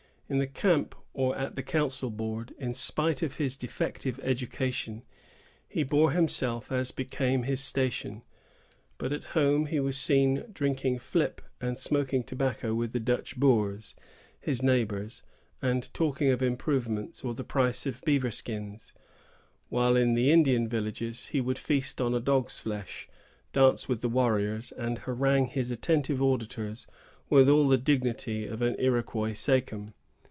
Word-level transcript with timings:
In 0.31 0.37
the 0.37 0.47
camp, 0.47 0.95
or 1.13 1.37
at 1.37 1.57
the 1.57 1.61
council 1.61 2.09
board, 2.09 2.55
in 2.57 2.73
spite 2.73 3.21
of 3.21 3.35
his 3.35 3.57
defective 3.57 4.17
education, 4.23 5.03
he 5.67 5.83
bore 5.83 6.11
himself 6.11 6.71
as 6.71 6.89
became 6.91 7.43
his 7.43 7.59
station; 7.61 8.23
but 8.97 9.11
at 9.11 9.25
home 9.35 9.65
he 9.65 9.81
was 9.81 9.97
seen 9.97 10.45
drinking 10.53 10.99
flip 10.99 11.41
and 11.59 11.77
smoking 11.77 12.23
tobacco 12.23 12.73
with 12.73 12.93
the 12.93 12.99
Dutch 13.01 13.35
boors, 13.37 13.93
his 14.39 14.63
neighbors, 14.63 15.21
and 15.61 15.93
talking 15.93 16.29
of 16.29 16.41
improvements 16.41 17.25
or 17.25 17.33
the 17.35 17.43
price 17.43 17.85
of 17.85 18.01
beaver 18.05 18.31
skins; 18.31 18.93
while 19.67 19.97
in 19.97 20.13
the 20.13 20.31
Indian 20.31 20.65
villages 20.69 21.25
he 21.25 21.41
would 21.41 21.59
feast 21.59 21.99
on 21.99 22.13
dog's 22.23 22.61
flesh, 22.61 23.09
dance 23.51 23.89
with 23.89 23.99
the 23.99 24.07
warriors, 24.07 24.71
and 24.71 24.99
harangue 24.99 25.47
his 25.47 25.71
attentive 25.71 26.21
auditors 26.23 26.87
with 27.29 27.49
all 27.49 27.67
the 27.67 27.77
dignity 27.77 28.47
of 28.47 28.61
an 28.61 28.77
Iroquois 28.79 29.33
sachem. 29.33 29.93